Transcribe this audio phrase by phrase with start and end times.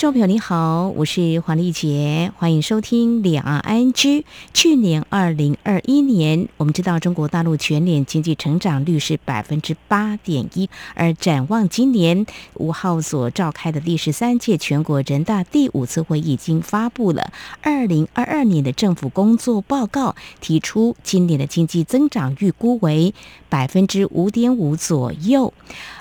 [0.00, 4.24] 众朋友，你好，我是黄丽杰，欢迎收听两岸 ING。
[4.54, 12.24] 去年二零二一年，我们知道中国大陆全年经济成长率是百分之八点一，而展望今年
[12.54, 17.30] 五号所召开的第十三届全国人大第五次会议已经发布了
[17.60, 23.12] 二零二二年的政府工作报告，提出今年的经济增长预估为
[23.50, 25.52] 百分之五点五左右。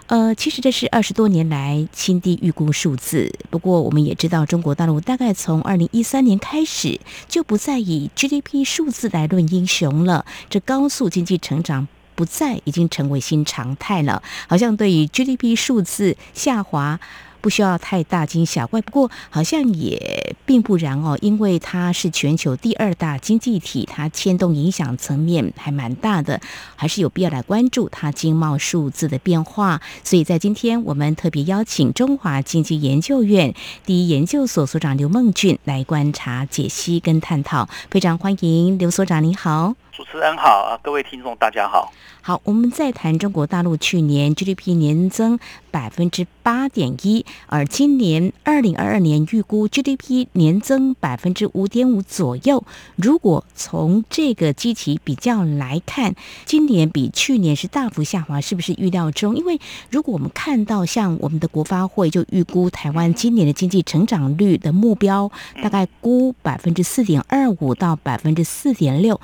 [0.09, 3.31] 呃，其实这是二十多年来新低预估数字。
[3.52, 10.26] 不过我们也知道，中国大陆大概从二零一三年开始就不再以 GDP 数字来论英雄了。
[10.49, 16.99] 这高速经济成长不再已经成为新常态了，好像对于 GDP 数字下滑。
[17.41, 26.40] 不需要太大惊小怪，不过好像也并不然哦，因为它是全球第二大经济体，它牵动影响层面还蛮大的，
[26.76, 29.81] 还是有必要来关注它经贸数字的变化。
[30.04, 33.53] 所以在今天，我们特别邀请中华经济研究院
[33.85, 39.76] 第一研究所所长刘梦俊来观察、解析跟探讨，非常欢迎刘所长，你好。
[40.00, 41.92] 主持人好，各位听众大家好。
[42.22, 45.38] 好，我们再谈中国大陆去年 GDP 年增
[45.72, 52.64] 百分之八点一，而今年二零二二年预估 GDP 年增百分之五点五左右。
[52.96, 59.36] 如果从这个基期比较来看，今年比去年是大幅下滑，是不是预料中？
[59.36, 65.30] 因为如果我们看到像我们的国发会就预估台湾今年的经济成长率的目标，
[65.62, 69.20] 大概估百分之四点二五到百分之四点六。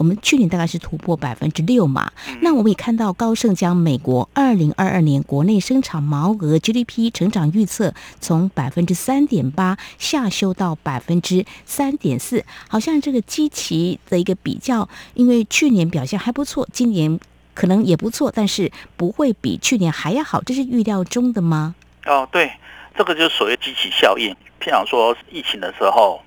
[0.00, 17.20] 我们去年大概是突破百分之六嘛，那我们也看到高盛将美国二零二二年国内生产毛额 GDP 成长预测从百分之三点八下修到百分之三点四，好像这个基期的一个比较，因为去年表现还不错，今年
[17.52, 21.74] 可能也不错，但是不会比去年还要好，这是预料中的吗？
[22.06, 22.50] 哦，对，
[22.96, 26.22] 这个就是所谓基期效应，譬如说疫情的时候。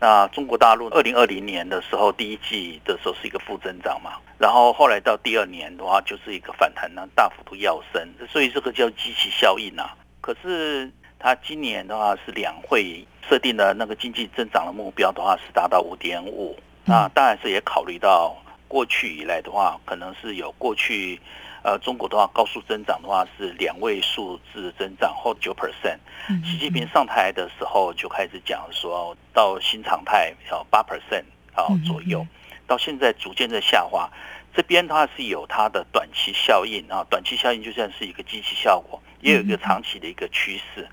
[0.00, 9.96] 那中国大陆二零二零年的时候，第一季的时候是一个负增长嘛，然后后来到第二年的话，就是一个反弹呢，大幅度跃升，所以这个叫机器效应啊。
[10.20, 18.36] 可是它今年的话是两会设定的那个经济增长的目标的话是达到五点五，那当然是也考虑到
[18.68, 21.20] 过去以来的话，可能是有过去。
[21.68, 25.98] 呃，中国的话，高速增长的话是两位数字增长，或九 percent。
[26.42, 32.26] 习近平上台的时候就开始讲说，到新常态要八 percent 啊左右，
[32.66, 34.10] 到现在逐渐在下滑。
[34.54, 40.88] 这边它是有它的短期效应啊，短期效应就像是一个机器效果，也有一个长期的一个趋势。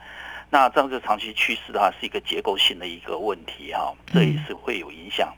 [0.50, 5.34] 那这样子长期趋势的话，是一个结构性的一个问题哈，这也是会有影响。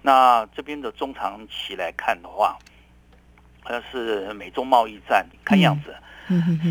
[0.00, 2.56] 那这边的中长期来看的话。
[3.68, 5.94] 像是美中贸易战，看样子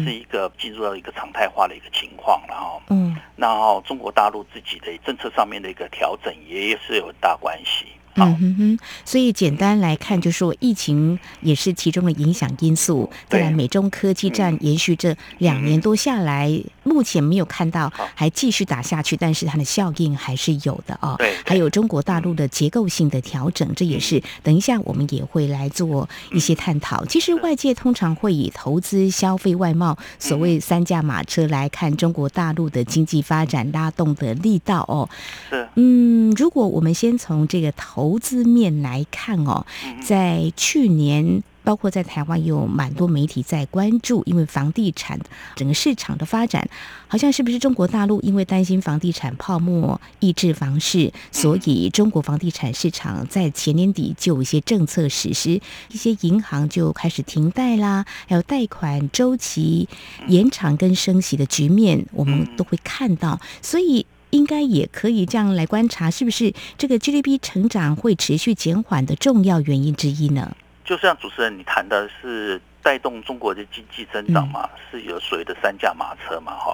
[0.03, 7.87] 是一个进入到一个常态化的一个情况，了哈，嗯，然后中国大陆自己的政策上面的一个调整也是有很大关系。
[8.23, 13.09] 嗯哼哼，所以简单来看，就是说疫情也是其中的影响因素。
[13.27, 16.51] 再来，美中科技战延续这两年多下来，
[16.83, 21.15] 目前没有看到还继续打下去，但是它的效应还是有的哦。
[21.17, 27.05] 对，还有中国大陆的结构性的调整，这也是等一下我们也会来做一些探讨。
[27.05, 35.09] 其实外界通常会以投资、消费、外贸所谓三驾马车来看中国大陆的经济发展拉动的力道哦。
[35.49, 39.65] 是，嗯，如果我们先从这个投投资面来看哦，
[39.99, 45.19] 在去年，包括在台湾，有蛮多媒体在关注，因为房地产
[45.55, 46.69] 整个市场的发展，
[47.07, 59.89] 好像是不是中国大陆因为担心房地产泡沫抑制房市，所以中国房地产市场在前年底就有一些政策实施，一些银行就开始停贷啦，还有贷款周期
[60.27, 64.05] 延长跟升息的局面，我们都会看到，所以。
[64.31, 70.55] 应该也可以这样来观察，是不是这个 GDP 成长会持续减缓的重要原因之一呢？
[70.83, 76.73] 就像主持人你谈的是带动中国的经济增长嘛，是有所谓的三驾马车嘛，哈，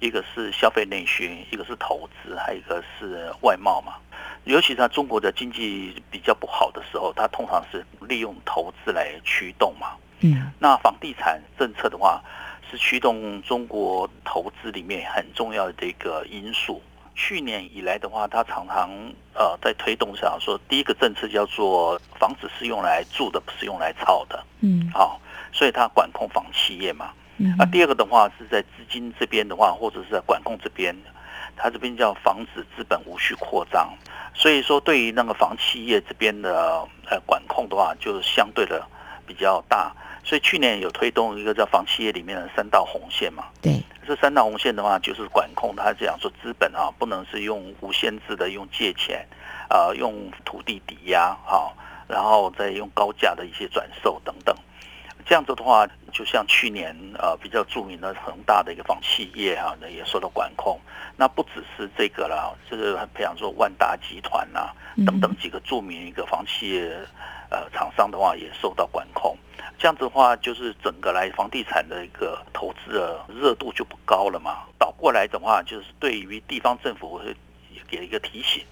[0.00, 3.94] 一个是消费内需，一个是投资，还有一个是外贸嘛。
[4.44, 9.88] 尤其在中国的经济比较不好的时候，它通常是利用投资来驱动嘛。
[10.20, 12.22] 嗯，那房地产政策的话，
[12.70, 16.82] 是驱动中国投资里面很重要的一个因素。
[17.14, 18.90] 去年以来的话，它常常
[19.32, 25.18] 呃在推动上说，第一个政策叫做房子是用来住的，不是用来炒的，嗯，好，
[25.50, 30.94] 所以它管控房企业嘛，嗯，啊，第二个的话是在资金这边的话，或者是在管控这边，
[31.56, 33.90] 它这边叫防止资本无序扩张，
[34.34, 38.86] 所以说对于那个房企业这边的呃管控的话，就相对的
[39.26, 39.90] 比较大。
[40.26, 49.24] 所以去年有推动一个叫房企业里面的三道红线嘛，对，这三道红线的话就是管控，它讲说资本啊不能是用无限制的用借钱，
[49.68, 51.76] 啊用土地抵押好，
[52.08, 54.52] 然后再用高价的一些转售等等。
[55.28, 60.80] 这样子的话，就像去年呃比较著名的恒大的一个房企业哈，那也受到管控。
[61.16, 64.70] 那不只是这个啦，就是培养说万达集团呐
[65.04, 66.96] 等等几个著名一个房企业
[67.50, 69.36] 呃厂商的话，也受到管控。
[69.78, 74.64] 这样子的话，就是整个来房地产的一个投资的热度就不高了嘛。
[74.78, 77.20] 倒过来的话，就是对于地方政府
[77.86, 78.62] 会给一个提醒。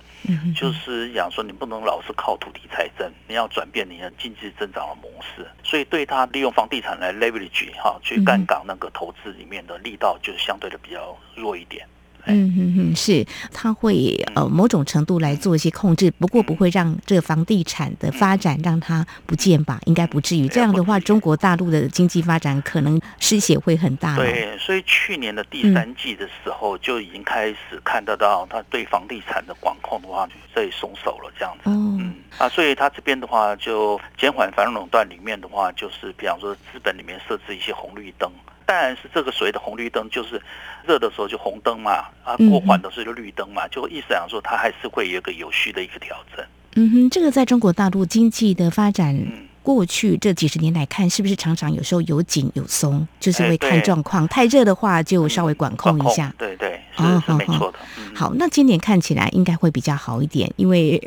[0.55, 5.46] 就是讲说，你不能老是靠土地财政，你要转变你的经济增长的模式。
[5.62, 11.87] 所以，对他利用房地产来 leverage 哈，去干港那个投资里面的力道，就相对的比较弱一点。
[12.26, 19.78] 嗯嗯嗯，是，他会呃某种程度来做一些控制，不过不会让这个房地产的发展让它不见吧？
[19.86, 20.48] 应该不至于。
[20.48, 24.16] 这样的话，中国大陆的经济发展可能失血会很大。
[24.16, 31.62] 对，所以去年的第三季的时候就已经开始看得到，他对房地产的管控的话，所以松手了这样子。
[31.66, 38.30] 嗯啊，所以他这边的话就减缓反垄断里面的话，就是比方说资本里面设置一些红绿灯。
[38.66, 40.40] 当然是这个所谓的红绿灯，就是
[40.87, 46.44] 热的时候就红灯嘛，啊过缓的时候就绿灯嘛，就意思讲说它还是会有一个有序的一个调整。
[46.76, 49.16] 嗯哼，这个在中国大陆经济的发展。
[49.64, 54.28] 过去这几十年来看，是不是常常有时候有紧有松，就是会看状况。
[54.28, 56.31] 太热的话，就稍微管控一下。
[56.37, 57.79] 对对，是是没错的。
[58.14, 61.00] 好，那今年看起来应该会比较好一点，因为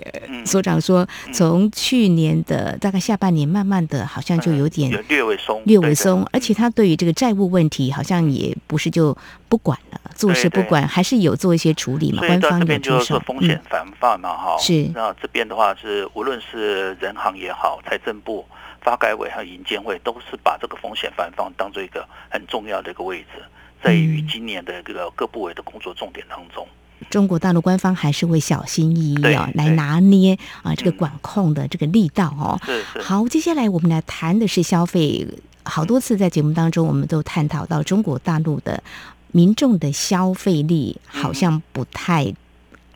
[0.45, 6.27] 所长说，从去年的大概下半年，慢慢的好像就有点略微松，略微松。
[6.31, 9.17] 而且他对于这个债务问题，好像也不是就
[9.47, 12.19] 不管了，做事不管，还是有做一些处理嘛。
[12.25, 14.57] 官方有出手，风险防范嘛，哈。
[14.59, 14.89] 是。
[14.93, 18.45] 那这边的话是，无论是人行也好，财政部。
[18.79, 23.43] 发改委还有银监会都是把这个风险防范当做一个很重要的一个位置，
[23.87, 26.67] 在于今年的这个各部委的工作重点当中。
[27.09, 32.59] 中国大陆官方还是会小心翼翼啊，来拿捏啊这个管控的这个力道哦。
[32.65, 33.01] 是是。
[33.01, 35.25] 好，接下来我们来谈的是消费。
[35.63, 38.83] 好多次在节目当中，我们都探讨到中国大陆的
[39.31, 42.33] 民众的消费力好像不太。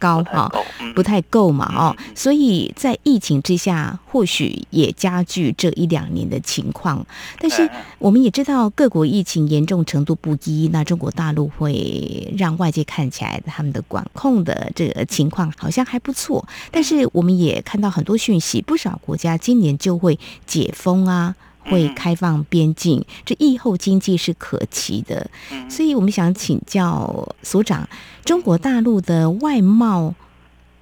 [0.01, 0.51] 高哈，
[0.95, 7.06] 不太够嘛哦，所以在疫情之下，或许也加剧这一两年的情况。
[7.39, 7.69] 但是
[8.00, 16.44] 我们也知道，各国疫情严重程度不一，那中国大陆会让外界看起来他们的管控的这个情况好像还不错。
[16.71, 21.36] 但是我们也看到很多讯息，不少国家今年就会解封啊。
[21.66, 25.30] 会开放边境，这疫后经济是可期的，
[25.69, 27.88] 所以我们想请教所长，
[28.25, 30.16] 中国大陆的外贸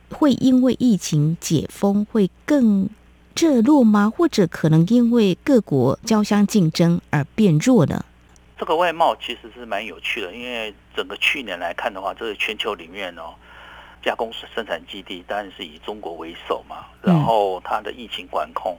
[0.10, 2.90] 会因为疫情解封会更
[3.36, 4.10] 热络吗？
[4.10, 8.04] 或者可能因为各国交相竞争而变弱呢？
[8.58, 13.34] 这个外贸其实是蛮有趣的，因为整个去年来看的话，这个全球里面哦，
[14.04, 18.78] 加工生产基地当然是以中国为首嘛，然后它的疫情管控。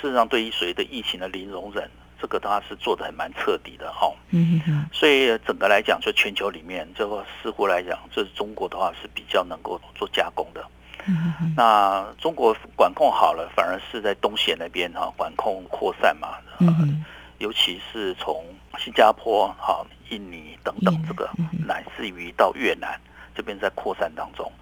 [0.00, 1.90] 事实上，对于所谓的疫情的零容忍，
[2.20, 4.12] 这个它是做的还蛮彻底的哈。
[4.30, 4.86] 嗯嗯。
[4.92, 10.64] 所以整个来讲，就全球里面，这个似乎来讲，这是中国的话是比较能够做加工的。
[11.06, 11.54] 嗯嗯。
[11.56, 16.38] 那中国管控好了，反而是在东协那边哈，管控扩散嘛。
[16.60, 17.04] 嗯
[17.38, 18.44] 尤其是从
[18.78, 21.28] 新加坡、哈、印尼等等这个，
[21.66, 22.96] 乃至于到越南
[23.34, 24.52] 这边在扩散当中。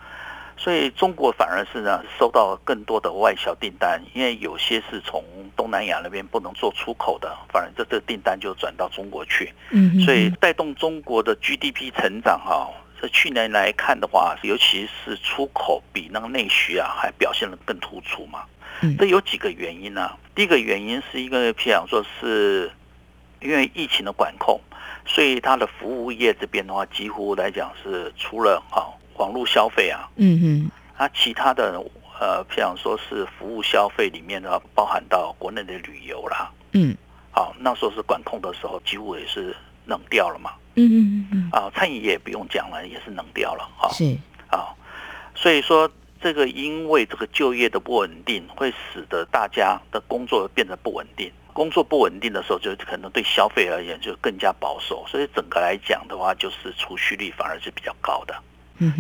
[0.62, 5.24] 所以中国反而是呢收到更多的外销订单，因为有些是从
[5.56, 9.50] 东南亚那边不能做出口的，反而这这订单就转到中国去。
[9.70, 12.68] 嗯，所以带动中国的 GDP 成长哈，
[13.00, 18.40] 在去年来看的话，尤其是出口比那个内需啊还表现的更突出嘛。
[18.82, 20.12] 嗯，这有几个原因呢？
[20.34, 22.70] 第一个原因是一个，譬如说是
[23.40, 24.60] 因为疫情的管控，
[25.06, 28.92] 所以它的服务业这边的话，几乎来讲是除了啊。
[29.20, 31.78] 网络消费啊，嗯嗯，啊，其他的
[32.18, 36.96] 呃，譬如说是服务消费里面呢，包含到国内的旅游啦，嗯，
[37.30, 44.16] 好，那时候是管控的时候，几乎也是冷掉了嘛，嗯嗯嗯，啊，餐饮业不用讲了，也是冷掉了，哈，是，
[44.48, 44.72] 啊，
[45.34, 58.34] 所以说这个因为这个就业的不稳定，会使得大家的工作变得不稳定，工作不稳定的时候，就可能对消费而言就更加保守，所以整个来讲的话，就是储蓄率反而是比较高的。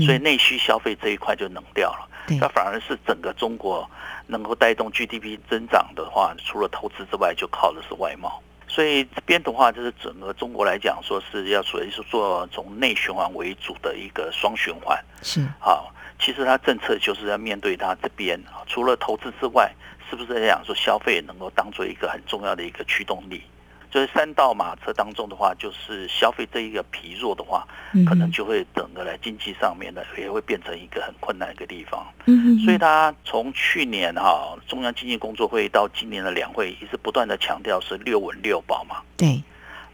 [0.04, 2.08] 所以内需消费这一块就冷掉了，
[2.40, 3.88] 那反而是整个中国
[4.26, 8.42] 能够带动 GDP 增长的话，除了投资之外，就靠的是外贸。
[8.68, 14.96] 所以这边的话，就是整个中国来讲，说是要属于是做从内循环为主的一个双循环。
[15.22, 19.74] 是，好，其实它政策就是要面对它这边，除了投资之外，
[20.08, 23.42] 是不是在讲说消费能够当做一个很重要的一个驱动力？
[23.90, 27.66] 就是三道马车当中的话，就是消费这一个疲弱的话，
[28.06, 32.06] 可能就会整个来经济上面呢，也会变成一个很困难一个地方。
[32.26, 39.02] 嗯所以他从去年哈中央经济工作会议到今年的两会，一直不断的强调是六稳六保嘛。
[39.16, 39.42] 对，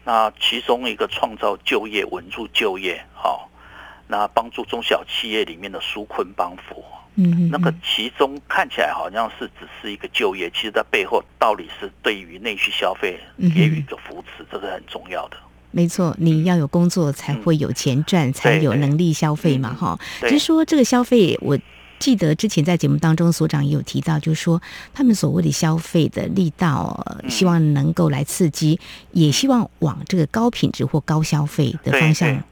[0.03, 3.49] 那其中一个创造就业、稳住就业，好，
[4.07, 6.83] 那帮助中小企业里面的纾困帮扶。
[7.19, 13.19] 嗯那个其中看起来好像是只是一个就业，其实在背后道理是对于内需消费
[13.55, 15.37] 给予一个扶持，这个很重要的。
[15.71, 19.99] 没错，你要有工作才会有钱赚，才有能力消费嘛，哈。
[20.21, 21.57] 只是说这个消费，我
[21.99, 24.61] 记得之前在节目当中所长也有提到，就是说
[24.93, 28.79] 他们所谓的消费的力道，希望能够来刺激，
[29.11, 32.43] 也希望往这个高品质或高消费的方向。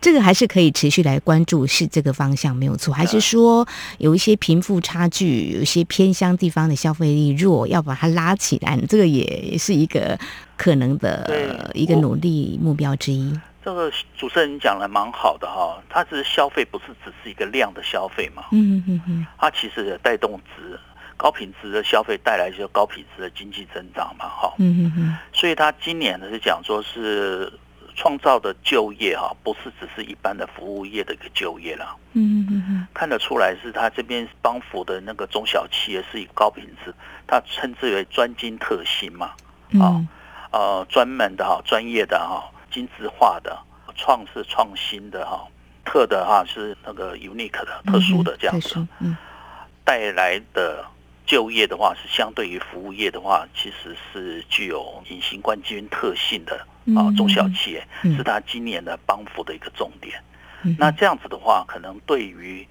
[0.00, 3.66] 这个还是可以持续来关注，是这个方向没有错，还是说
[3.98, 10.16] 有一些贫富差距，有一些偏乡地方的消费力弱，要把它拉起来，这个也是一个
[10.56, 13.36] 可能的一个努力目标之一。
[13.64, 20.78] 这个主持人讲的蛮好的哈，它只是消费不是只是一个量的消费嘛，嗯嗯嗯，它其实也带动值
[21.16, 27.52] 高品质的消费带来就高品质的经济增长嘛，哈，嗯嗯嗯，所以它今年呢是讲说是。
[27.96, 31.96] 创造的就业哈，不是只是一般的服务业的一个就业了。
[32.12, 36.94] 嗯嗯嗯，看得出来是他这边帮扶的那个中小企业是以高品质，
[37.26, 39.32] 他称之为专精特新嘛。
[39.80, 40.04] 啊，
[40.52, 43.58] 呃，专门的哈，专业的哈，精致化的，
[43.96, 45.44] 创是创新的哈，
[45.84, 48.86] 特的哈是那个 unique 的特殊的这样子。
[49.00, 49.16] 嗯，
[49.84, 50.84] 带来的。
[51.26, 56.64] 就业的话是相对于服务业的话，其实是具有隐形冠军特性的
[56.96, 60.22] 啊，中小企业是他今年的帮扶的一个重点。
[60.78, 62.66] 那这样子的话，可能对于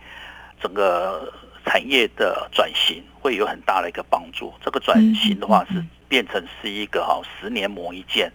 [0.61, 1.31] 整个
[1.65, 4.53] 产业的转型会有很大的一个帮助。
[4.63, 8.31] 这个转型的话是变成是一个哈十年磨一剑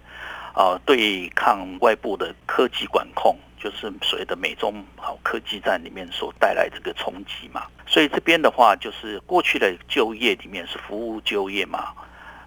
[0.54, 3.36] 啊，对抗外部的科技管控。
[3.62, 11.88] 就是所谓的美中好科技战里面所带来这个冲击嘛，所以这边的话就是过去的就业里面是服务就业嘛，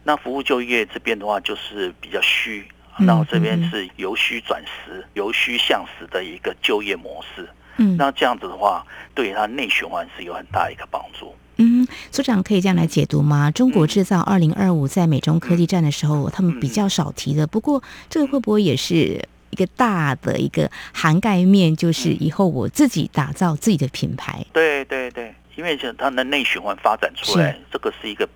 [0.03, 2.67] 那服务就业这边的话就是比较虚，
[2.97, 7.47] 然后这边是由虚转实、由虚向实的一个就业模式。
[7.77, 11.35] 嗯，那这样子的话，对它内循环是有很大一个帮助。
[11.57, 13.51] 嗯，所长可以这样来解读吗？
[13.51, 19.27] 中国制造二零二五在美中科技战的时候，他们比较少提的，不过这个会不会也是？
[19.53, 24.43] 一个大的一个涵盖面，就是以后我自己打造自己的品牌。
[24.51, 28.27] 对对对，因为它的内循环发展出来，这个是一个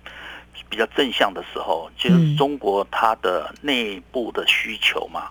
[0.68, 1.90] 比较正向的时候。
[1.96, 5.28] 就是中国它的内部的需求嘛，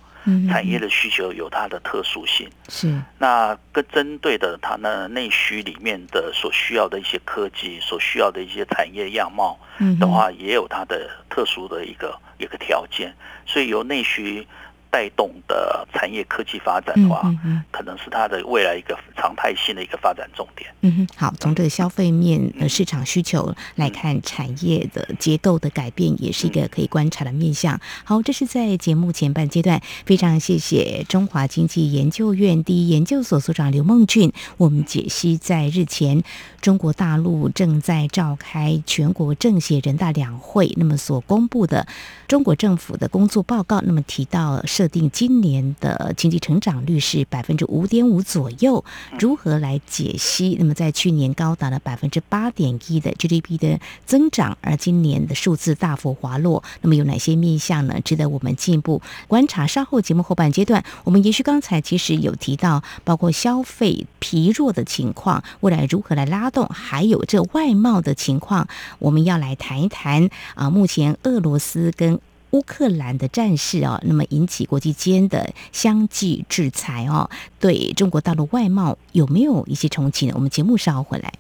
[0.50, 2.50] 产业的需求有它的特殊性。
[2.68, 9.58] 是那跟针对的它那内需里面的所需要的一些科技，所需要的一些产业样貌
[10.02, 13.16] 的话，也有它的特殊的一个一个条件。
[13.46, 14.46] 所以由内需。
[14.90, 17.34] 带动的产业科技发展的话，
[17.72, 20.70] 可能是它的未来一个常态性的一个发展重点。
[20.82, 27.80] 嗯哼，好，从这个消费面的市场需求来看，产业的结构的改变也是一个可以观察的面向。
[28.04, 36.24] 好，这是在节目前半阶段，非常谢谢中华经济研究院第一研究所所长刘梦俊，我们解析在日前
[36.62, 41.86] 中国大陆正在召开全国政协人大两会，那么所公布的
[42.28, 44.64] 中国政府的工作报告，那么提到。
[44.78, 48.86] 设定今年的经济成长率是百分之五点五左右，
[49.18, 50.56] 如何来解析？
[50.60, 58.00] 那么在去年高达了百分之八点一的 GDP 的增长，而今年的数字大幅滑落，那么有哪些面向呢？
[58.02, 59.66] 值得我们进一步观察。
[59.66, 68.68] 稍后节目后半阶段，我们也许刚才其实有提到，包括消费疲弱的情况，未来如何来拉动，还有这外贸的情况，
[69.00, 70.70] 我们要来谈一谈啊。
[70.70, 72.20] 目前俄罗斯跟
[72.52, 80.34] 乌克兰的战事哦，那么引起国际间的相继制裁哦，对中国大陆外贸有没有一些重启呢？
[80.36, 81.34] 我们节目稍后回来。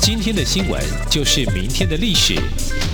[0.00, 2.34] 今天的新闻就是明天的历史，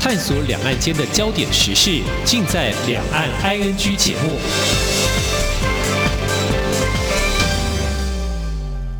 [0.00, 5.01] 探索两岸间的焦点时事，尽在《两岸 ING》节目。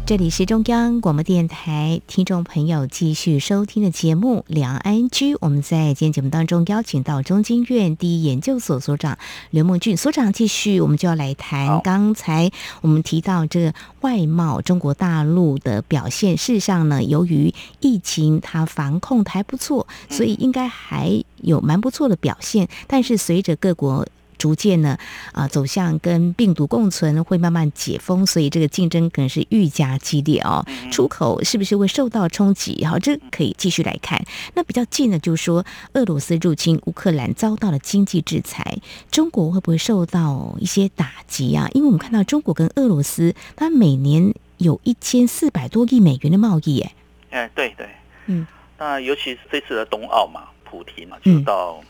[0.05, 5.35] 这里是中央广播电台听众朋友继续收听的节目《两岸居》。
[5.41, 9.17] 我们在今天节目当中邀请到中经院第一研究所所长
[9.51, 16.37] 刘梦俊所长，继续我们就要来谈刚才我们提到这个外贸中国大陆的表现。
[16.37, 22.69] 事实上呢，由于疫情它防控还不错，所以应该还有蛮不错的表现。
[22.89, 24.07] 但是随着各国
[24.43, 24.99] 逐渐呢，
[25.31, 30.67] 啊，走向跟病毒共存，会慢慢解封，所以这个竞争可能是愈加激烈哦。
[30.91, 32.85] 出口是不是会受到冲击？
[32.85, 34.21] 好，这可以继续来看。
[34.55, 38.79] 那比较近的，就是说俄罗斯入侵乌克兰遭到了经济制裁，
[39.13, 41.69] 中国会不会受到一些打击啊？
[41.73, 46.93] 因为我们看到中国跟俄罗斯，它每年有一千四百多亿美元的贸易，哎，
[47.31, 47.89] 哎，对对，
[48.27, 48.45] 嗯，
[48.77, 51.81] 那尤其是这次的冬奥嘛，普提嘛，就到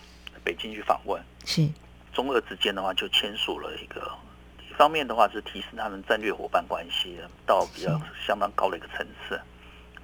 [0.44, 1.66] 北京去访问，是。
[2.12, 4.10] 中俄之间的话，就签署了一个
[4.70, 9.40] 一方面的话是提升他们战略伙伴关系到比较相当高的一个层次，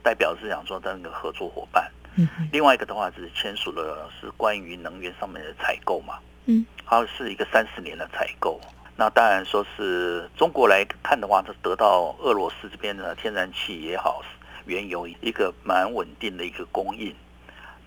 [0.02, 1.90] 代表是讲说那个合作伙伴。
[2.16, 2.28] 嗯。
[2.52, 6.18] 另外一个的话是签署了是关于能源上面的采购嘛。
[6.46, 6.64] 嗯。
[6.86, 8.60] 它是一个三十年的采购。
[8.96, 14.22] 那当然说是中国来看的话，它得到俄罗斯这边的天然气也好，
[14.66, 17.14] 原油一个蛮稳定的一个供应。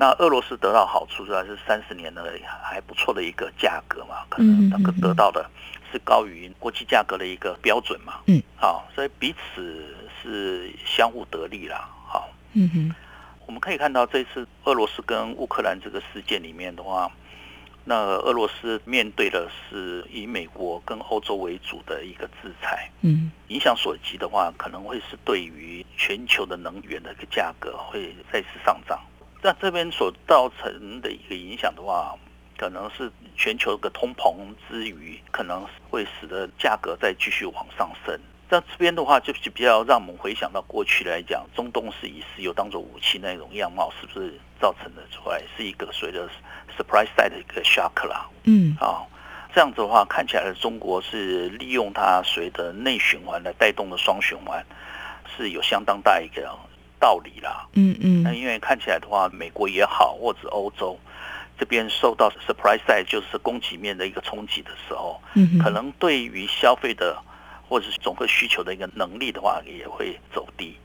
[0.01, 5.47] 那俄罗斯得到好处主要是三十年的还不错的一个价格嘛，可能那个得到的
[5.91, 8.15] 是高于国际价格的一个标准嘛。
[8.25, 11.87] 嗯，好，所以彼此是相互得利啦。
[12.07, 12.95] 好，嗯哼，
[13.45, 17.07] 我们可以看到这次俄罗斯跟乌克兰这个事件里面的话，
[17.85, 28.99] 那俄罗斯面对的是以美国跟欧洲为主的一个制裁，嗯，影响所及的话，可能会是对于全球的能源的一个价格会再次上涨。
[29.41, 32.15] 那这边所造成的一个影响的话，
[32.57, 34.35] 可能是全球的通膨
[34.69, 38.19] 之余，可能会使得价格再继续往上升。
[38.47, 46.29] 那这边的话，就是比较让我们回想到过去来讲，中东是以石油当做武器那种样貌，是不是造成的出来是一个随着
[46.77, 48.29] surprise side 的一个 shock 啦？
[48.43, 49.01] 嗯，啊，
[49.55, 54.63] 这样子的话，看起来中国是利用它随着内循环来带动的双循环，
[55.35, 56.55] 是有相当大一个。
[57.01, 60.97] 道理啦，嗯嗯，那因为看起来的话，美国也好，或者欧洲
[61.57, 67.17] 这边受到 surprise side 就是供给面的一个冲击的时候，嗯，可能对于消费的
[67.67, 70.77] 或者是总个需求的一个能力的话，也会走低。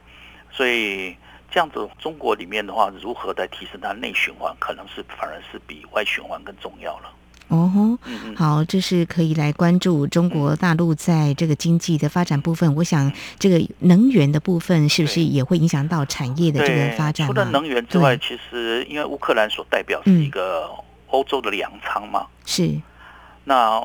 [0.51, 1.15] 所以
[1.51, 7.13] 这样子，中国里面的话，如何在提升它内循环，可能是反而是比外循环更重要了。
[7.49, 7.99] 哦吼，
[8.35, 12.75] 好，这是可以来关注中国大陆在这个经济的发展部分。
[12.75, 17.25] 我想，这个能源的部分是不是也会影响到产业的这个发展？
[17.29, 20.69] 除了能源之外，其实因为乌克兰所代表是一个
[21.07, 22.75] 欧洲的粮仓嘛，是。
[23.45, 23.81] 那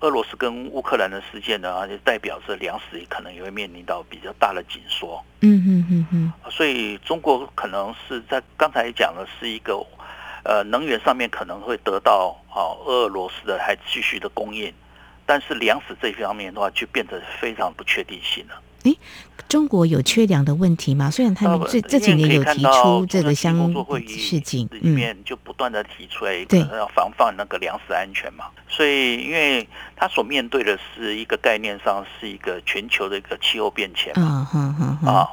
[0.00, 5.18] 俄罗斯跟乌克兰的事件呢，就代表着粮食可能也会面临到比较大的紧缩。
[5.40, 6.32] 嗯嗯嗯嗯。
[6.50, 9.82] 所以中国可能是在刚才讲的是一个。
[10.44, 14.72] 呃，能源上面可能会得到啊，俄罗斯的还继续的供应，
[15.24, 18.60] 但是粮食这一方面的话，就变得非常不确定性了。
[18.82, 18.98] 诶，
[19.48, 21.08] 中国有缺粮的问题吗？
[21.08, 23.56] 虽然他们这这几年有提出这个相
[24.08, 28.46] 事情，里面就不断的提出来一个要防范那个粮食安全嘛。
[28.68, 34.48] 所以，因为他所面对的是一个概念上是一个全球的一个气候变迁嘛，
[35.06, 35.30] 啊。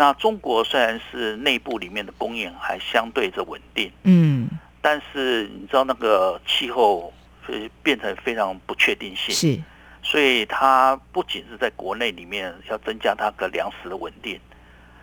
[0.00, 4.48] 那中国虽然是内部里面的供应还相对着稳定，嗯，
[4.80, 7.12] 但是你知道那个气候
[7.46, 9.62] 会变成非常不确定性，是，
[10.02, 14.40] 所以它不仅是在国内里面要增加它的粮食的稳定，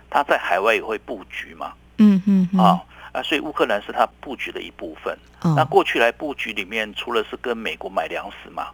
[0.10, 2.82] 它在海外也会布局嘛，嗯嗯啊
[3.12, 5.16] 啊，所以乌克兰是它布局的一部分。
[5.56, 8.70] 那过去来布局里面，除了是跟美国买粮食嘛，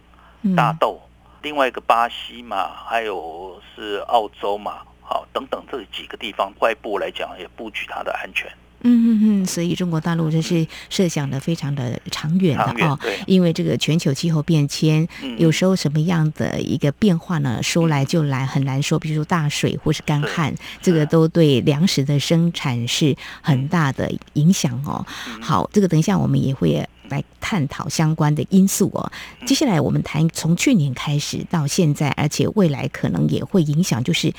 [0.56, 0.98] 大豆，
[1.42, 4.78] 另外一个巴西嘛，还有是澳洲嘛。
[5.04, 8.50] 好，等等这几个地方，外部来讲也布局它的安全。
[8.86, 17.62] 嗯嗯嗯，所以中国大陆这是设想的非常的长远的哦，因为这个全球气候变迁，有时候什么样的一个变化呢？
[17.62, 18.98] 说来就来，很难说。
[18.98, 25.06] 比如说大水或是干旱，这个都对粮食的生产是很大的影响哦。
[25.40, 29.10] 好，这个等一下我们也会来探讨相关的因素哦。
[29.46, 34.30] 接下来我们谈从去年开始到现在，而且未来可能也会影响，就是。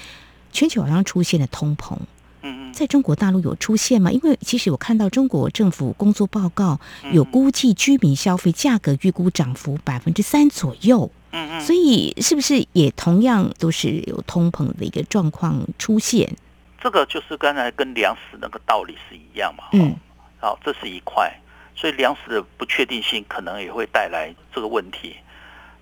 [0.55, 1.97] 全球好像出现了通膨，
[2.41, 4.09] 嗯嗯，在中国大陆有出现吗？
[4.09, 6.79] 因为其实我看到中国政府工作报告
[7.11, 16.33] 有估计居民消费价格预估涨幅百分之三左右，嗯嗯，所以是不是也同样都是有通膨的一个状况出现？
[16.79, 19.93] 这个就是刚才跟粮食那个道理是一样嘛，嗯，
[20.39, 21.29] 好，这是一块，
[21.75, 25.17] 所以粮食的不确定性可能也会带来这个问题。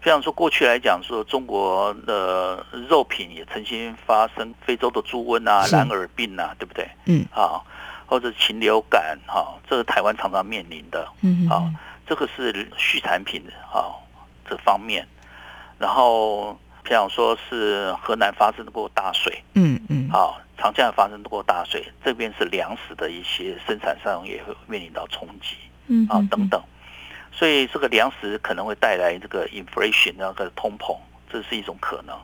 [0.04, 6.86] 非常说过去来讲，说中国的肉品也曾经发生非洲的猪瘟啊、蓝耳病啊，对不对？
[7.06, 7.64] 嗯，啊，
[8.06, 11.08] 或者禽流感，哈，这是台湾常常面临的。
[11.22, 11.72] 嗯啊，
[12.06, 13.96] 这个是畜产品啊
[14.46, 15.08] 这方面。
[15.80, 16.52] 然后，
[16.86, 25.56] 譬如说是河南发生过大水，嗯嗯，啊，长江发生过大水，这边是粮食的一些生产上也会面临到冲击，
[25.88, 26.62] 嗯啊等等。
[27.36, 30.96] 所以这个粮食可能会带来这个 inflation 那个通膨，
[31.30, 32.16] 这是一种可能。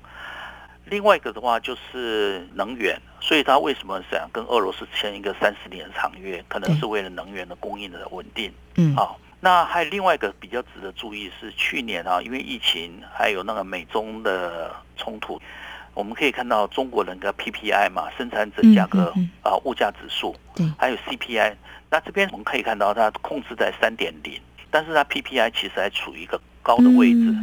[0.85, 6.43] 另外一个的话就是能源，所以他为什么想跟俄罗斯签一个三十年的长约？
[6.47, 8.51] 可能是为了能源的供应的稳定。
[8.75, 15.39] 嗯，好，那还有另外一个比较值得注意是去年啊，因为疫情还有那个美中的冲突，
[15.93, 21.55] 我们可以看到中国人的 PPI 嘛，生产者价格啊物价指数，对，还有 CPI，
[21.91, 24.41] 那这边我们可以看到它控制在三点零。
[24.71, 27.35] 但是它 PPI 其实还处于一个高的位置，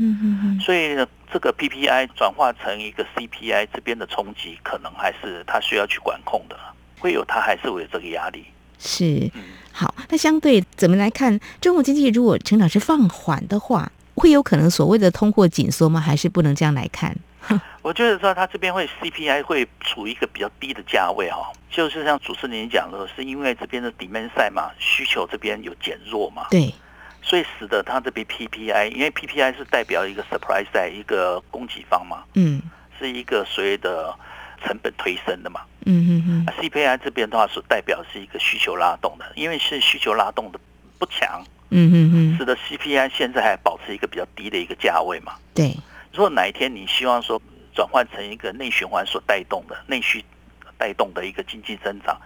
[0.61, 6.57] 所以呢，这个 PPI 转化成一个 CPI 这边的冲击，可能还是它需要去管控的，
[7.01, 8.45] 会有它还是会有这个压力。
[8.79, 9.31] 是，
[9.73, 15.99] 好，那相对怎么来看，中国经济如果成长是放缓的话，会有可能所谓的通货紧缩吗？
[15.99, 17.17] 还是不能这样来看？
[17.83, 26.75] 我觉得说它这边会 CPI 会处于一个比较低的价位哈，就是像主持人讲的，是因为这边的 demand side 嘛，需求这边有减弱嘛，对。
[27.27, 32.63] 所以使得它这边 PPI，因为 PPI 是代表一个 surprise 在一个供给方嘛，嗯，
[32.97, 34.15] 是一个所谓的
[34.65, 40.61] 成本推升的嘛，嗯嗯嗯，CPI 这边的话是代表是一个需求拉动的，因为是需求拉动的
[41.01, 45.77] 不强，嗯嗯嗯，使得 CPI 现在还保持一个比较低的一个价位嘛，对。
[46.13, 47.43] 如果哪一天你希望说
[47.75, 50.25] 转换成一个内循环所带动的内需
[50.79, 52.17] 带动的一个经济增长。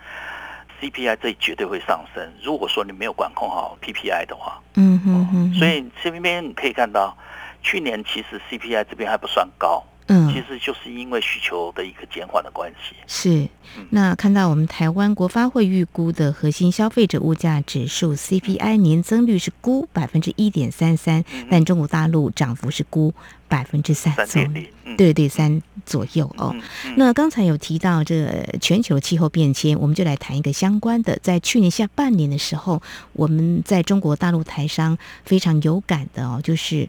[0.81, 2.33] CPI 这绝对会上升。
[2.43, 7.16] 如果说你没有管控好 PPI 的话，嗯哼哼，所以这边你可以看到，
[7.62, 12.96] 去年其实 CPI 这边还不算高，嗯，其实就是因为需求的一个减缓的关系。
[13.07, 13.49] 是，
[13.90, 23.14] 那看到我们台湾国发会预估的核心消费者物价指数 CPI 年增率是估百分之一点三三，但中国大陆涨幅是估
[23.46, 24.53] 百分之三三点
[24.85, 26.53] 零，对对三左右哦。
[26.96, 31.16] 那刚才有提到这全球气候变迁，我们就来谈一个相关的。
[31.23, 36.88] 在去年下半年的时候，我们在中国大陆台商非常有感的哦，就是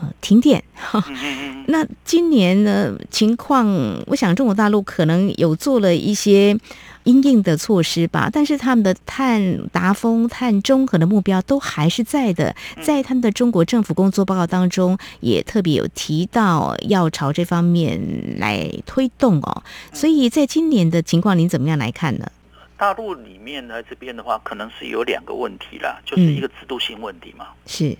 [0.00, 0.62] 呃停电。
[1.66, 3.66] 那今年呢情况，
[4.06, 6.56] 我想中国大陆可能有做了一些
[7.04, 12.54] 应应的措施吧，但是他们的碳达峰、碳中和的目标都还是在的。
[12.80, 18.00] 在他们的中国政府工作报告当中，也特别有提到要朝这方面
[18.38, 19.62] 来推动哦。
[19.92, 22.30] 所以在今年的情况，您怎么样来看呢？
[22.76, 27.46] 大陆里面呢这边的话，可能是有两个问题啦，就是一个制度性问题嘛。
[27.66, 27.96] 是。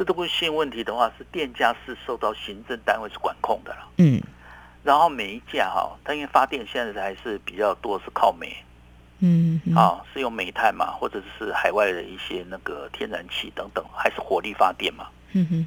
[0.00, 3.86] 制度性问题的话，是电价是受到行政单位是管控的了。
[3.98, 4.18] 嗯，
[4.82, 8.56] 然后煤价哈，它因为发电现在还是比较多是靠煤，
[9.18, 15.06] 嗯，啊，是用煤炭嘛，或者是海外的一些那个天然气等等，还是火力发电嘛。
[15.32, 15.66] 嗯哼，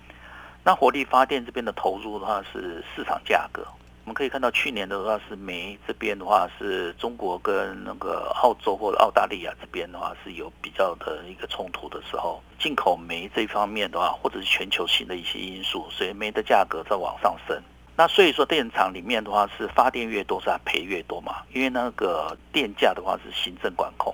[0.63, 3.63] 那火力发电这边的投入的话是市场价格。
[4.05, 17.57] 我们可以看到，去年的话是煤这边的话，是中国跟那个澳洲或者澳大利亚这边的话是有比较的一个冲突的时候，进口煤这方面的话，或者是全球性的一些因素，所以煤的价格在往上升。
[17.95, 21.37] 那所以说，电厂里面的话是发电越多，是它赔越多嘛？
[21.53, 24.13] 因为那个电价的话是行政管控。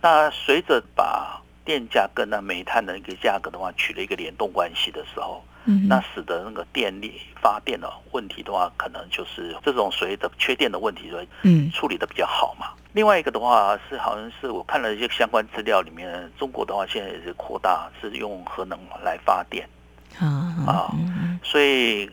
[0.00, 5.40] 那随着把电价跟那煤炭的一个价格的话取了一个联动关系的时候。
[5.64, 11.10] 那使得那个电力发电的问题的话，可能就是这种所谓的缺电的问题，
[11.42, 12.68] 嗯，处理的比较好嘛。
[12.92, 19.66] 另外一个的话是，好像是我看了一些相关资料里面，中国的话现在也是扩大是用核能来发电，
[20.18, 20.92] 啊，
[21.42, 22.10] 所以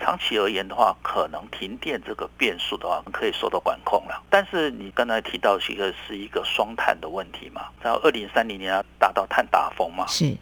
[0.00, 4.22] 长期而言的话，可能停电这个变数的话可以受到管控了。
[4.28, 10.36] 但是你刚才提到一个是一个双碳的问题嘛，然后二零三零年要达到碳达峰嘛，是。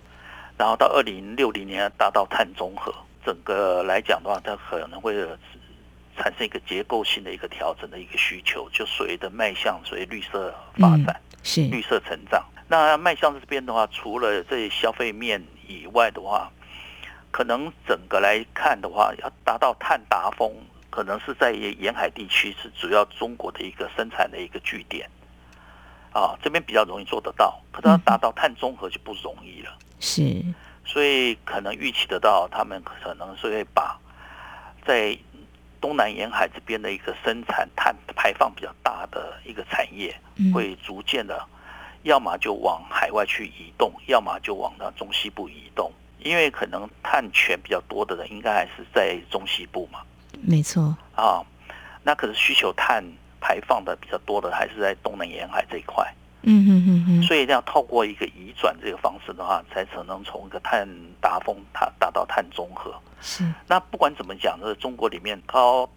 [0.63, 2.95] 然后到二零六零年达到碳中和，
[3.27, 5.13] 整个来讲的话，它可能会
[6.17, 12.45] 产生一个结构性的一个调整的一个需求，就所谓的迈向所谓绿色发展，是绿色成长。
[12.69, 16.49] 那迈向这边的话，除了这消费面以外的话，
[17.33, 20.49] 可能整个来看的话，要达到碳达峰，
[20.91, 25.11] 可能是在沿海地区是主要中国的一个生产的一个据点，
[26.13, 29.77] 啊，这边比较容易做得到，可是要达到碳中和就不容易了。
[30.03, 30.45] 是，
[30.85, 33.97] 所以可能预期得到，他们可能是会把
[34.85, 35.17] 在
[35.81, 40.13] 东南沿海这边的一个生产碳排放比较大的一个产业，
[40.53, 41.41] 会逐渐的，
[42.03, 45.91] 要么就往海外去移动，要么就往那中西部移动。
[46.19, 50.01] 因为可能碳权比较多的人，应该还是在中西部嘛。
[50.41, 50.97] 没错。
[51.15, 51.43] 啊，
[52.03, 53.05] 那可是需求碳
[53.41, 56.13] 排放的比较多的，还是在东南沿海这一块。
[56.43, 57.23] 嗯哼哼哼。
[57.23, 60.89] 所以要透过一个移转这个方式的话，才可能从一个碳
[61.21, 62.95] 达峰达达到碳中和。
[63.21, 63.45] 是。
[63.67, 65.89] 那不管怎么讲，呢中国里面高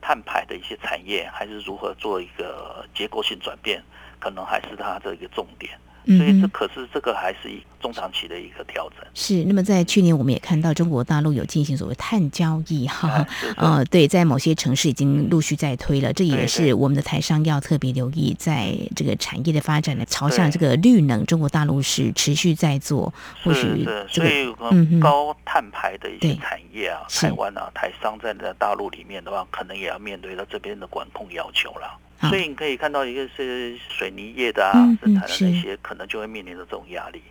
[0.00, 3.82] 碳排的一些产业，还是如何做一个结构性转变，
[4.18, 5.78] 可能还是它的一个重点。
[6.06, 8.98] 所以这可是这个还是一中长期的一个调整。
[9.14, 23.12] 是，那么在去年我们也看到中国大陆有进行所谓碳交易， 哈，呃，对，在某些城市已经陆续在推了，这也是我们的台商要特别留意，在这个产业的发展呢，朝向这个绿能，中国大陆是持续在做。
[23.42, 24.52] 或许所以
[25.00, 32.00] 高碳排的一些产业啊，台湾啊，台商在大陆里面的话，可能也要面对到这边的管控要求了。
[32.28, 37.22] 所以你可以看到，一个是水泥业的啊，生产的那些，可能就会面临着这种压力。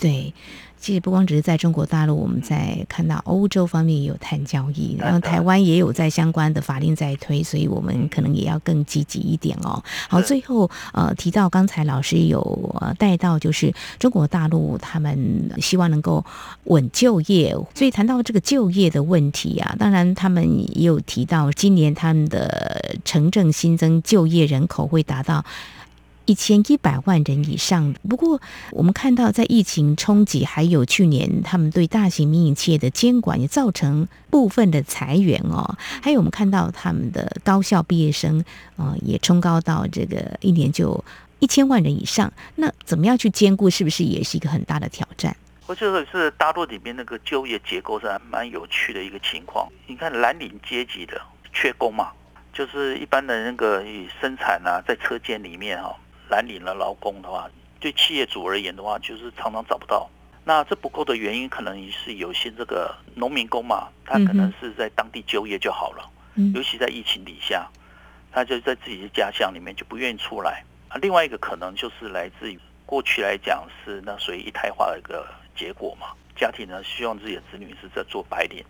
[0.00, 0.32] 对。
[0.80, 9.80] 其实不光只是在中国大陆，我们在看到欧洲方面也有碳交易，然后台湾也有在相关的法令在推，所以我们可能也要更积极一点哦。
[10.08, 16.24] 好，最后呃提到刚才老师有带到，就是中国大陆他们希望能够
[16.64, 20.44] 稳就业，所以谈到这个就业的问题啊，当然他们
[20.76, 25.44] 也有提到，今年他们的城镇新增就业人口会达到。
[26.26, 27.94] 一千一百万人以上。
[28.08, 35.76] 不过，我们看到在疫情冲击，还有去年他们对大型民营企业的监管，也造成部分的裁员哦。
[36.02, 38.44] 还有我们看到他们的高校毕业生，
[38.76, 41.04] 呃，也冲高到这个一年就
[41.38, 42.32] 一千万人以上。
[42.56, 45.36] 那怎么样去兼顾，是不是也是一个很大的挑战？
[45.66, 49.66] 我觉得是大陆里面那个就业结构是蛮有趣的一个情况。
[49.86, 51.20] 你看蓝领阶级的
[51.52, 52.10] 缺工嘛，
[52.52, 53.82] 就是一般的那个
[54.20, 55.96] 生产啊，在车间里面哈。
[56.32, 57.46] 蓝领的劳工的话，
[57.78, 60.08] 对企业主而言的话，就是常常找不到。
[60.44, 66.10] 那这不够的原因，可能是有些这个农民工嘛，他可能是在当地就业就好了。
[66.54, 67.68] 尤其在疫情底下，
[68.32, 70.64] 他就在自己的家乡里面就不愿意出来。
[70.88, 78.64] 啊，另外一个可能就是来自于过去来讲是那属于一胎化的一个结果嘛，家庭呢希望自己的子女是在做白领。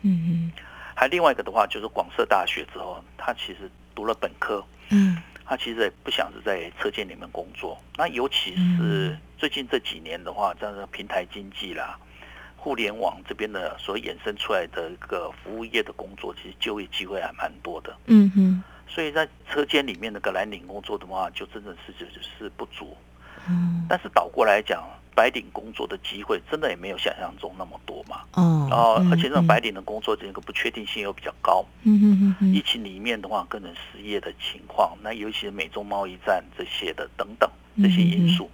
[0.00, 0.52] 嗯嗯。
[0.94, 4.64] 还另外一个的话，就是广设大学之后，他其实读了本科。
[4.88, 5.22] 嗯。
[5.44, 11.98] 他其实也不想是在车间里面工作，那尤其是最近这几年的话，这样的平台经济啦、
[12.56, 17.96] 互联网这边的所衍生出来的一个服务业的工作，其实就业机会还蛮多的。
[18.06, 22.96] 嗯哼，所以在车间里面那个蓝领工作的话，就真的是就是不足。
[23.48, 24.82] 嗯，但是倒过来讲。
[25.14, 28.22] 白领工作的机会真的也没有想象中那么多嘛？
[28.32, 31.62] 哦，然后而且这种白领的工作这个不确定性又比较高。
[31.82, 37.48] 嗯嗯嗯疫情里面的话，个人失业的情况，那尤其是美中贸易战这些的等等
[37.82, 38.50] 这些因素，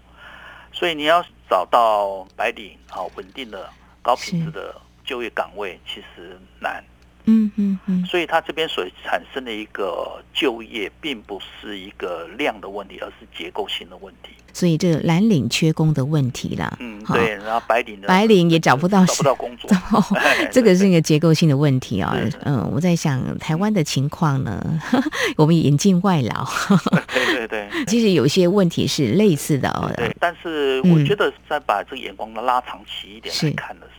[0.72, 3.70] 所以你要找到白领好稳定的
[4.02, 4.74] 高品质的
[5.04, 6.82] 就业岗位，其实难。
[7.28, 14.30] 嗯嗯嗯，所以它这边所产生的一个就业，并不是一个量的问题，而是结构性的问题。
[14.54, 19.70] 所以这个蓝领缺工的问题啦，嗯，对，然后白领白领也找不到找不到工作，
[20.50, 22.16] 这个是一个结构性的问题啊。
[22.44, 24.60] 嗯，我在想台湾的情况呢，
[25.36, 26.44] 我们引进外劳，
[27.12, 29.92] 对对对，其实有一些问题是类似的哦。
[29.96, 33.97] 对，但是我觉得再把这个眼光拉长期一点来看的时候。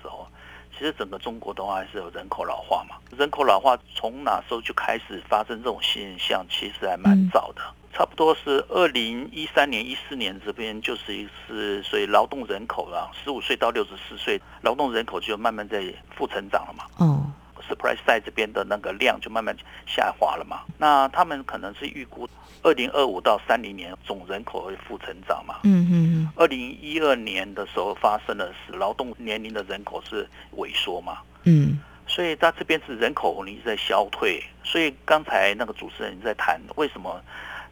[0.79, 6.45] 其实整个中国的话还是有人口老化嘛，人口老化从哪时候就开始发生这种现象？
[6.49, 7.61] 其实还蛮早的，
[7.91, 15.83] 差不多是二零一三年、一四年这边就是一次，所以劳动人口啊，十五岁到六十四岁劳动人口就慢慢在
[16.15, 16.85] 负成长了嘛。
[16.95, 17.29] 哦。
[17.69, 19.55] Surprise 在这边的那个量就慢慢
[19.85, 20.61] 下滑了嘛？
[20.77, 22.27] 那他们可能是预估
[22.63, 25.59] 二零二五到三零年总人口会负成长嘛？
[25.63, 26.31] 嗯嗯嗯。
[26.35, 30.27] 二零一二年的时候发生的是劳动年龄的人口是
[30.57, 31.19] 萎缩嘛？
[31.43, 31.79] 嗯。
[32.07, 37.21] 所以在这边是人口红利在消退，所以刚才那个主持人在谈为什么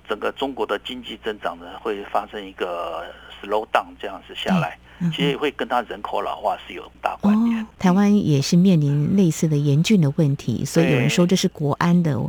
[0.07, 4.77] 整个中国的经济增长呢会发生一个 slow down 这样子下来。
[5.15, 7.67] 其实会跟他人口老化是有大关联。
[7.77, 12.19] 台湾也是面临类似的严峻的问题，所以有人说这是国安的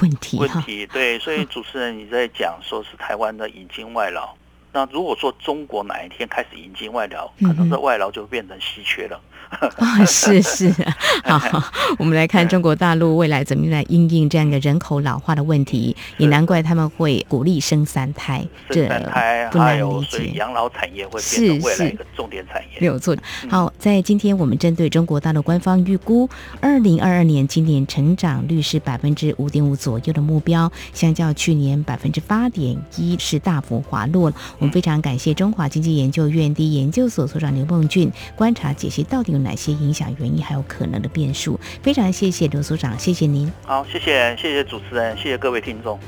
[0.00, 0.38] 问题。
[0.38, 4.34] 问题对，所以主持人你在讲说是台湾的引进外劳，
[4.72, 9.20] 那如果说中国哪一天开始引进外劳，可能这外劳就变成稀缺了。
[9.76, 10.72] 啊，是是，
[11.24, 11.38] 好，
[11.98, 20.32] 我们来看中国大陆未来怎么来应应这样一个人口老化的问题，也难怪他们会鼓励生三胎，生三胎不难理解。
[20.36, 23.14] 养老产业会变成未来一个重点产业，没有错。
[23.50, 26.26] 好，在今天我们针对中国大陆官方预估，
[26.62, 34.32] 二零二二年今年成长率是百分之五点五左右的目标，相较去年百分之八点一是大幅滑落。
[34.62, 41.58] 我我们非常感谢中华经济研究院第一研究所所长刘梦俊观察解析到底有哪些影响原因，还有可能的变数。
[41.82, 43.52] 非常谢谢刘所长，谢谢您。
[43.64, 45.98] 好，谢谢谢谢主持人，谢谢各位听众。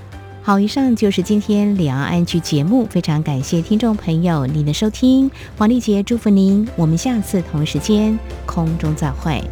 [0.41, 9.43] 好，以上就是今天两岸安居节目，非常感谢听众朋友您的收听，黄丽杰祝福您，我们下次同一时间空中再会。